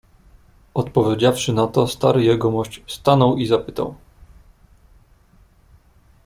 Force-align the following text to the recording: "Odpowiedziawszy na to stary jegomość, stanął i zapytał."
"Odpowiedziawszy 0.73 1.53
na 1.53 1.67
to 1.67 1.87
stary 1.87 2.23
jegomość, 2.23 2.83
stanął 2.87 3.37
i 3.37 3.45
zapytał." 3.45 3.95